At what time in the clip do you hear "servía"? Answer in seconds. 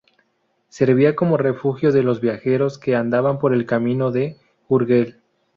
0.69-1.15